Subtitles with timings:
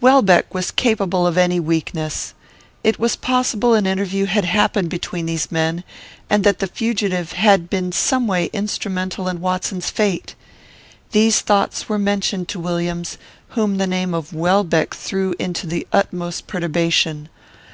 [0.00, 2.32] Welbeck was capable of any weakness.
[2.82, 5.84] It was possible an interview had happened between these men,
[6.30, 10.34] and that the fugitive had been someway instrumental in Watson's fate.
[11.12, 13.18] These thoughts were mentioned to Williams,
[13.48, 17.28] whom the name of Welbeck threw into the utmost perturbation.